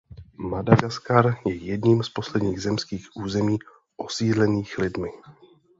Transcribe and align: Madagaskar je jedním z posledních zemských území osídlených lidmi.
Madagaskar 0.37 1.35
je 1.45 1.55
jedním 1.55 2.03
z 2.03 2.09
posledních 2.09 2.61
zemských 2.61 3.07
území 3.15 3.57
osídlených 3.97 4.77
lidmi. 4.77 5.09